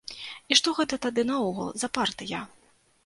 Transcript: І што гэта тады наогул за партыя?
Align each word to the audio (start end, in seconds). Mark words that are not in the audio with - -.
І 0.53 0.57
што 0.59 0.73
гэта 0.79 0.99
тады 1.05 1.25
наогул 1.31 1.69
за 1.83 1.91
партыя? 1.99 2.41